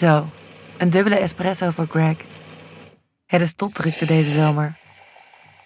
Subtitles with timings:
[0.00, 0.26] Zo,
[0.78, 2.16] een dubbele espresso voor Greg.
[3.26, 4.78] Het is topdrukte deze zomer.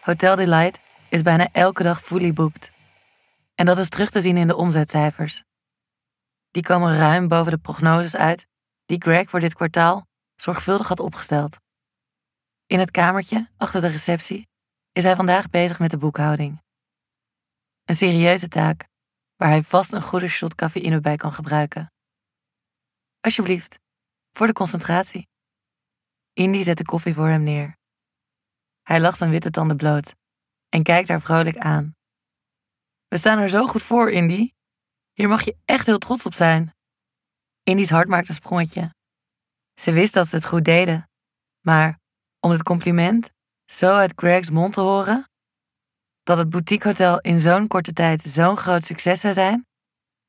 [0.01, 2.73] Hotel Delight is bijna elke dag fully booked.
[3.55, 5.43] En dat is terug te zien in de omzetcijfers.
[6.51, 8.47] Die komen ruim boven de prognoses uit
[8.87, 10.07] die Greg voor dit kwartaal
[10.37, 11.59] zorgvuldig had opgesteld.
[12.67, 14.49] In het kamertje achter de receptie
[14.93, 16.63] is hij vandaag bezig met de boekhouding.
[17.85, 18.89] Een serieuze taak
[19.37, 21.93] waar hij vast een goede shot cafeïne bij kan gebruiken.
[23.21, 23.83] Alsjeblieft,
[24.37, 25.29] voor de concentratie.
[26.33, 27.79] Indy zet de koffie voor hem neer.
[28.83, 30.15] Hij lacht zijn witte tanden bloot
[30.69, 31.97] en kijkt haar vrolijk aan.
[33.09, 34.53] We staan er zo goed voor, Indy.
[35.13, 36.75] Hier mag je echt heel trots op zijn.
[37.63, 38.95] Indy's hart maakt een sprongetje.
[39.81, 41.11] Ze wist dat ze het goed deden,
[41.61, 42.01] maar
[42.41, 43.31] om het compliment
[43.65, 45.31] zo uit Greg's mond te horen,
[46.23, 49.67] dat het boutiquehotel in zo'n korte tijd zo'n groot succes zou zijn,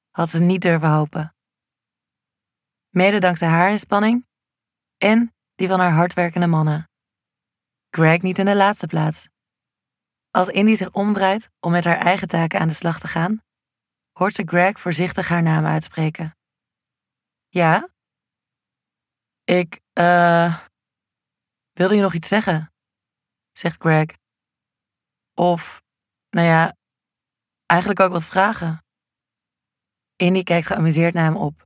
[0.09, 1.34] had ze niet durven hopen.
[2.95, 4.27] Mede dankzij haar inspanning
[4.97, 6.89] en die van haar hardwerkende mannen.
[7.89, 9.29] Greg niet in de laatste plaats.
[10.31, 13.43] Als Indy zich omdraait om met haar eigen taken aan de slag te gaan,
[14.11, 16.37] hoort ze Greg voorzichtig haar naam uitspreken.
[17.47, 17.89] Ja?
[19.43, 20.65] Ik, eh.
[21.71, 22.73] wilde je nog iets zeggen?
[23.51, 24.17] zegt Greg.
[25.33, 25.81] Of,
[26.29, 26.75] nou ja,
[27.65, 28.85] eigenlijk ook wat vragen.
[30.15, 31.65] Indy kijkt geamuseerd naar hem op.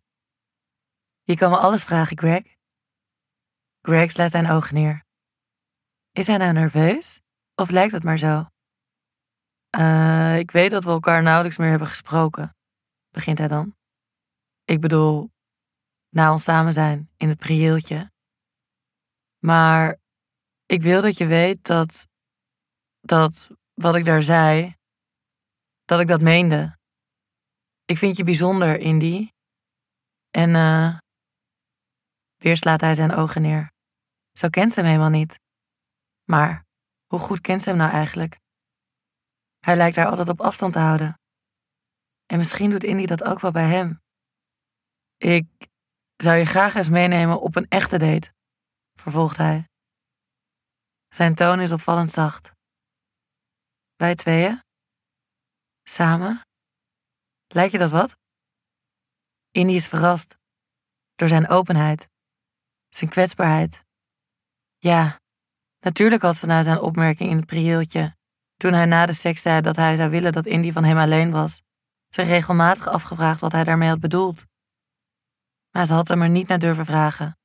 [1.30, 2.58] Je kan me alles vragen, Greg.
[3.82, 5.06] Greg slaat zijn ogen neer.
[6.12, 7.22] Is hij nou nerveus?
[7.56, 8.46] Of lijkt het maar zo?
[9.78, 12.56] Uh, ik weet dat we elkaar nauwelijks meer hebben gesproken,
[13.10, 13.76] begint hij dan.
[14.64, 15.32] Ik bedoel,
[16.10, 18.12] na ons samen zijn in het prieeltje.
[19.38, 19.98] Maar
[20.66, 22.08] ik wil dat je weet dat,
[23.00, 24.76] dat wat ik daar zei,
[25.86, 26.78] dat ik dat meende.
[27.86, 29.30] Ik vind je bijzonder, Indy.
[30.30, 30.98] En uh,
[32.40, 33.72] weer slaat hij zijn ogen neer.
[34.34, 35.40] Zo kent ze hem helemaal niet.
[36.24, 36.66] Maar
[37.08, 38.40] hoe goed kent ze hem nou eigenlijk?
[39.60, 41.20] Hij lijkt haar altijd op afstand te houden.
[42.26, 44.02] En misschien doet Indy dat ook wel bij hem.
[45.18, 45.48] Ik
[46.16, 48.34] zou je graag eens meenemen op een echte date,
[49.00, 49.68] vervolgt hij.
[51.08, 52.52] Zijn toon is opvallend zacht.
[53.96, 54.64] Wij tweeën?
[55.84, 56.42] Samen?
[57.48, 58.18] Lijkt je dat wat?
[59.52, 60.38] Indy is verrast
[61.16, 62.08] door zijn openheid,
[62.90, 63.84] zijn kwetsbaarheid.
[64.78, 65.20] Ja,
[65.80, 68.16] natuurlijk had ze na zijn opmerking in het prieeltje,
[68.56, 71.32] toen hij na de seks zei dat hij zou willen dat Indy van hem alleen
[71.32, 71.62] was,
[72.08, 74.46] zich regelmatig afgevraagd wat hij daarmee had bedoeld.
[75.72, 77.38] Maar ze had hem er niet naar durven vragen.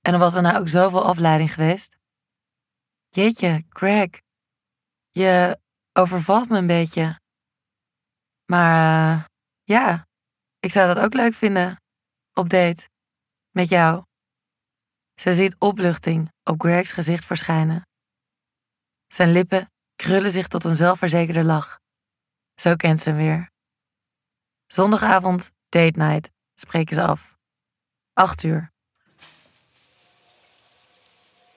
[0.00, 1.98] En er was daarna ook zoveel afleiding geweest.
[3.08, 4.20] Jeetje, Greg,
[5.10, 5.58] je
[5.92, 7.20] overvalt me een beetje.
[8.44, 9.24] Maar uh,
[9.62, 10.06] ja,
[10.58, 11.76] ik zou dat ook leuk vinden.
[12.32, 12.88] Op date.
[13.50, 14.04] Met jou.
[15.22, 17.86] Ze ziet opluchting op Greg's gezicht verschijnen.
[19.08, 21.78] Zijn lippen krullen zich tot een zelfverzekerde lach.
[22.54, 23.50] Zo kent ze hem weer.
[24.66, 27.36] Zondagavond, date night, spreken ze af.
[28.12, 28.72] Acht uur.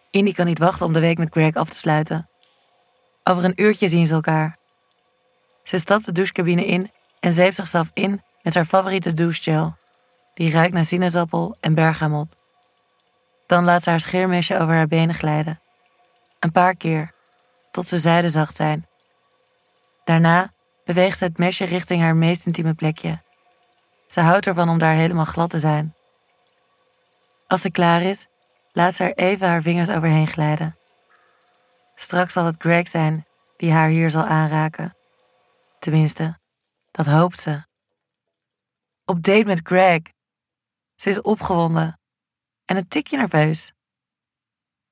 [0.10, 2.30] Indy kan niet wachten om de week met Greg af te sluiten.
[3.24, 4.58] Over een uurtje zien ze elkaar.
[5.64, 9.76] Ze stapt de douchecabine in en zeept zichzelf in met haar favoriete douchegel.
[10.34, 12.45] Die ruikt naar sinaasappel en bergamot.
[13.46, 15.60] Dan laat ze haar scheermesje over haar benen glijden.
[16.40, 17.14] Een paar keer,
[17.72, 18.88] tot ze zijdezacht zijn.
[20.04, 20.54] Daarna
[20.86, 23.22] beweegt ze het mesje richting haar meest intieme plekje.
[24.08, 25.96] Ze houdt ervan om daar helemaal glad te zijn.
[27.48, 28.28] Als ze klaar is,
[28.72, 30.78] laat ze er even haar vingers overheen glijden.
[31.96, 33.26] Straks zal het Greg zijn
[33.58, 34.96] die haar hier zal aanraken.
[35.80, 36.40] Tenminste,
[36.92, 37.64] dat hoopt ze.
[39.06, 40.02] Op date met Greg.
[40.96, 42.00] Ze is opgewonden
[42.66, 43.74] en een tikje nerveus.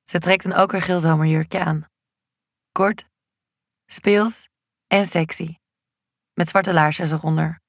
[0.03, 1.87] Ze trekt een okergeel zomerjurkje aan.
[2.71, 3.09] Kort,
[3.85, 4.49] speels
[4.87, 5.57] en sexy.
[6.33, 7.61] Met zwarte laarsjes eronder.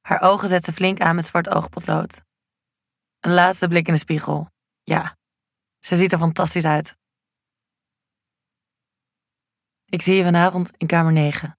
[0.00, 2.22] Haar ogen zet ze flink aan met zwart oogpotlood.
[3.20, 4.50] Een laatste blik in de spiegel.
[4.82, 5.16] Ja,
[5.78, 6.98] ze ziet er fantastisch uit.
[9.84, 11.58] Ik zie je vanavond in kamer 9,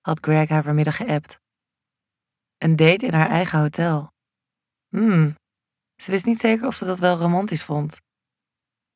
[0.00, 1.40] had Greg haar vanmiddag geappt.
[2.58, 4.12] Een date in haar eigen hotel.
[4.88, 5.36] Hmm,
[6.04, 8.00] ze wist niet zeker of ze dat wel romantisch vond.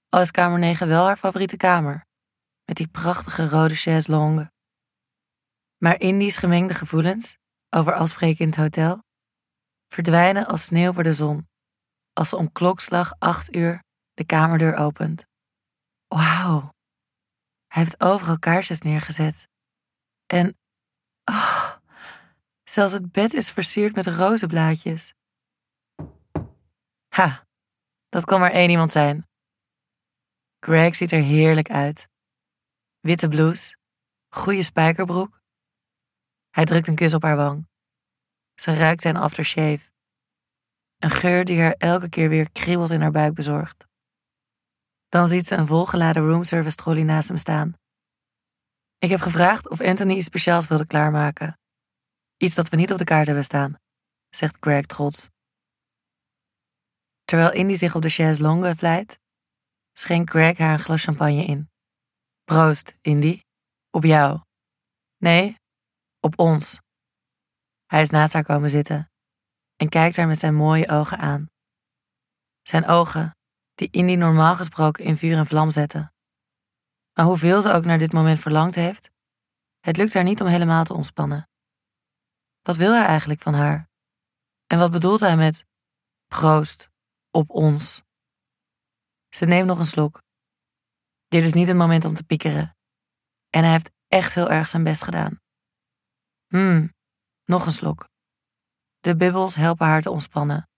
[0.09, 2.07] Al is kamer 9 wel haar favoriete kamer,
[2.65, 4.51] met die prachtige rode chaise longue.
[5.77, 7.39] Maar Indy's gemengde gevoelens
[7.71, 9.07] over afspreken in het hotel
[9.89, 11.49] verdwijnen als sneeuw voor de zon,
[12.13, 13.83] als ze om klokslag acht uur
[14.13, 15.25] de kamerdeur opent.
[16.07, 16.75] Wauw,
[17.67, 19.49] hij heeft overal kaarsjes neergezet.
[20.27, 20.59] En,
[21.25, 21.73] oh,
[22.65, 25.15] zelfs het bed is versierd met rozenblaadjes.
[27.19, 27.47] Ha,
[28.09, 29.29] Dat kan maar één iemand zijn.
[30.61, 32.09] Greg ziet er heerlijk uit.
[33.01, 33.77] Witte blouse,
[34.29, 35.41] goede spijkerbroek.
[36.51, 37.69] Hij drukt een kus op haar wang.
[38.55, 39.91] Ze ruikt zijn aftershave.
[40.97, 43.87] Een geur die haar elke keer weer kriebels in haar buik bezorgt.
[45.09, 47.73] Dan ziet ze een volgeladen roomservice trolley naast hem staan.
[48.99, 51.59] Ik heb gevraagd of Anthony iets speciaals wilde klaarmaken.
[52.37, 53.79] Iets dat we niet op de kaart hebben staan,
[54.29, 55.29] zegt Greg trots.
[57.29, 59.21] Terwijl Indy zich op de chaise longue vlijt,
[59.93, 61.71] schenkt Greg haar een glas champagne in.
[62.45, 63.43] Proost, Indy.
[63.91, 64.41] Op jou.
[65.17, 65.59] Nee,
[66.21, 66.81] op ons.
[67.87, 69.11] Hij is naast haar komen zitten
[69.77, 71.51] en kijkt haar met zijn mooie ogen aan.
[72.63, 73.37] Zijn ogen,
[73.75, 76.13] die Indy normaal gesproken in vuur en vlam zetten.
[77.13, 79.11] Maar hoeveel ze ook naar dit moment verlangd heeft,
[79.81, 81.49] het lukt haar niet om helemaal te ontspannen.
[82.63, 83.89] Wat wil hij eigenlijk van haar?
[84.67, 85.65] En wat bedoelt hij met
[86.27, 86.91] proost
[87.39, 88.03] op ons?
[89.29, 90.23] Ze neemt nog een slok.
[91.27, 92.77] Dit is niet het moment om te piekeren.
[93.51, 95.41] En hij heeft echt heel erg zijn best gedaan.
[96.47, 96.95] Hmm,
[97.45, 98.09] nog een slok.
[98.99, 100.69] De bibbels helpen haar te ontspannen.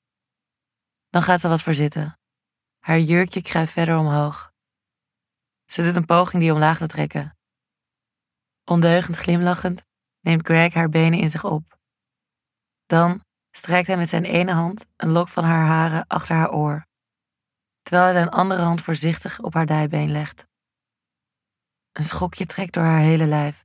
[1.09, 2.19] Dan gaat ze wat verzitten.
[2.79, 4.53] Haar jurkje kruipt verder omhoog.
[5.65, 7.39] Ze doet een poging die omlaag te trekken.
[8.65, 9.87] Ondeugend glimlachend
[10.21, 11.79] neemt Greg haar benen in zich op.
[12.87, 16.87] Dan strijkt hij met zijn ene hand een lok van haar haren achter haar oor,
[17.83, 20.47] terwijl hij zijn andere hand voorzichtig op haar dijbeen legt.
[21.93, 23.65] Een schokje trekt door haar hele lijf.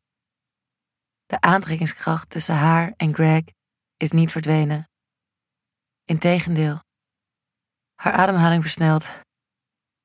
[1.25, 3.43] De aantrekkingskracht tussen haar en Greg
[3.97, 4.89] is niet verdwenen.
[6.03, 6.79] Integendeel,
[7.95, 9.23] haar ademhaling versnelt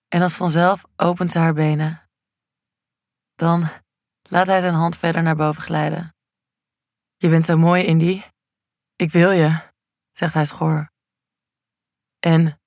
[0.09, 2.09] en als vanzelf opent ze haar benen.
[3.35, 3.69] Dan
[4.23, 6.15] laat hij zijn hand verder naar boven glijden.
[7.17, 8.23] Je bent zo mooi, Indy.
[8.97, 9.70] Ik wil je,
[10.13, 10.93] zegt hij schor.
[12.19, 12.61] En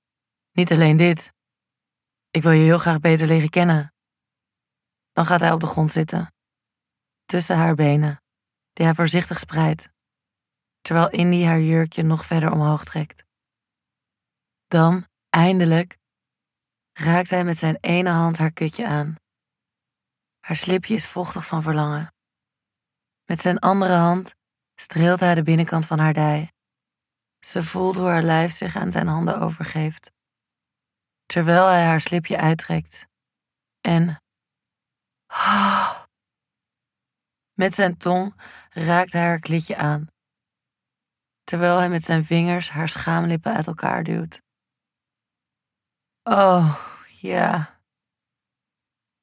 [0.52, 1.34] niet alleen dit.
[2.30, 3.94] Ik wil je heel graag beter leren kennen.
[5.12, 6.34] Dan gaat hij op de grond zitten,
[7.26, 8.24] tussen haar benen,
[8.74, 9.90] die hij voorzichtig spreidt,
[10.82, 13.24] terwijl Indy haar jurkje nog verder omhoog trekt.
[14.68, 15.98] Dan, eindelijk,
[16.94, 19.16] raakt hij met zijn ene hand haar kutje aan.
[20.40, 22.14] Haar slipje is vochtig van verlangen.
[23.26, 24.36] Met zijn andere hand
[24.76, 26.52] streelt hij de binnenkant van haar dij.
[27.46, 30.12] Ze voelt hoe haar lijf zich aan zijn handen overgeeft,
[31.26, 33.08] terwijl hij haar slipje uittrekt.
[33.82, 34.22] En.
[37.54, 40.08] Met zijn tong raakt hij haar klitje aan,
[41.44, 44.42] terwijl hij met zijn vingers haar schaamlippen uit elkaar duwt.
[46.24, 46.80] Oh,
[47.22, 47.80] ja.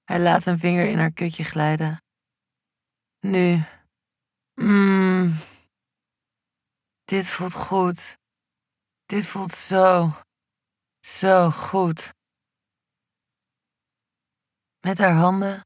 [0.04, 2.02] Hij laat een vinger in haar kutje glijden.
[3.20, 3.64] Nu.
[4.54, 5.34] Mmm.
[7.10, 8.16] Dit voelt goed.
[9.06, 10.10] Dit voelt zo.
[11.00, 12.10] Zo goed.
[14.80, 15.60] Met haar handen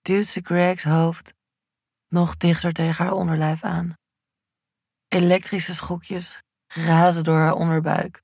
[0.00, 1.32] duwt ze Greg's hoofd
[2.08, 3.94] nog dichter tegen haar onderlijf aan.
[5.08, 8.22] Elektrische schokjes razen door haar onderbuik.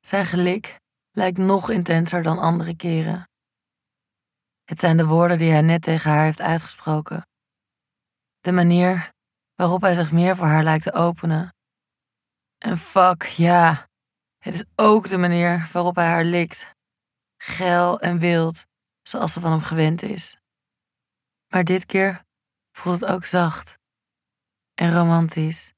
[0.00, 0.76] Zijn gelik
[1.10, 3.28] lijkt nog intenser dan andere keren.
[4.64, 7.26] Het zijn de woorden die hij net tegen haar heeft uitgesproken.
[8.40, 9.14] De manier
[9.56, 11.54] waarop hij zich meer voor haar lijkt te openen.
[12.58, 13.88] En fuck, ja,
[14.38, 16.74] het is ook de manier waarop hij haar likt.
[17.36, 18.64] Geil en wild,
[19.02, 20.38] zoals ze van hem gewend is.
[21.48, 22.24] Maar dit keer
[22.72, 23.78] voelt het ook zacht
[24.74, 25.74] en romantisch.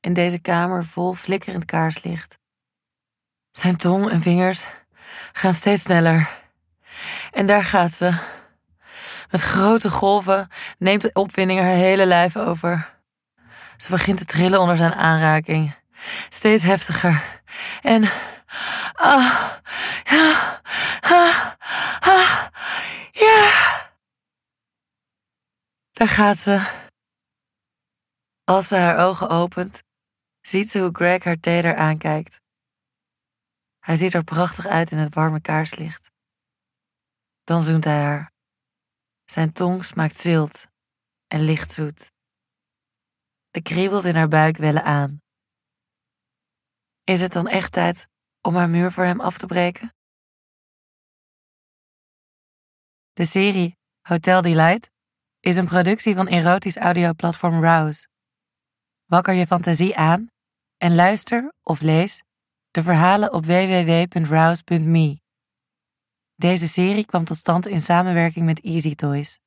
[0.00, 2.38] In deze kamer vol flikkerend kaarslicht.
[3.50, 4.66] Zijn tong en vingers
[5.32, 6.44] gaan steeds sneller.
[7.30, 8.35] En daar gaat ze.
[9.30, 12.94] Met grote golven neemt de opwinding haar hele lijf over.
[13.76, 15.74] Ze begint te trillen onder zijn aanraking.
[16.28, 17.40] Steeds heftiger.
[17.82, 18.02] En.
[18.92, 19.50] Ah,
[20.04, 20.60] ja,
[21.00, 21.52] ah,
[22.00, 22.46] ah,
[23.12, 23.50] ja.
[25.92, 26.84] Daar gaat ze.
[28.44, 29.82] Als ze haar ogen opent,
[30.40, 32.40] ziet ze hoe Greg haar teder aankijkt.
[33.80, 36.10] Hij ziet er prachtig uit in het warme kaarslicht.
[37.44, 38.35] Dan zoent hij haar.
[39.26, 40.66] Zijn tong smaakt zilt
[41.26, 42.12] en lichtzoet.
[43.50, 45.22] De kriebels in haar buik wellen aan.
[47.04, 48.08] Is het dan echt tijd
[48.40, 49.94] om haar muur voor hem af te breken?
[53.12, 54.90] De serie Hotel Delight
[55.40, 58.08] is een productie van erotisch audioplatform Rouse.
[59.04, 60.30] Wakker je fantasie aan
[60.76, 62.22] en luister of lees
[62.70, 65.25] de verhalen op www.rouse.me.
[66.38, 69.38] Deze serie kwam tot stand in samenwerking met Easy Toys.